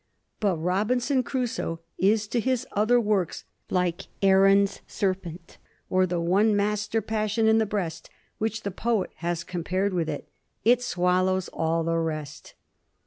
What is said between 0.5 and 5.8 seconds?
'* Robinson Crusoe" is to his other works like Aaron's serpent,